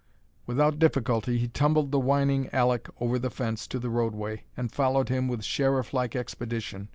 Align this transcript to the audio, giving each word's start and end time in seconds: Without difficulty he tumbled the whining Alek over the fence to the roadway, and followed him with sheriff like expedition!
Without 0.47 0.79
difficulty 0.79 1.37
he 1.37 1.47
tumbled 1.47 1.91
the 1.91 1.99
whining 1.99 2.45
Alek 2.49 2.89
over 2.99 3.19
the 3.19 3.29
fence 3.29 3.67
to 3.67 3.77
the 3.77 3.91
roadway, 3.91 4.45
and 4.57 4.71
followed 4.71 5.09
him 5.09 5.27
with 5.27 5.43
sheriff 5.45 5.93
like 5.93 6.15
expedition! 6.15 6.89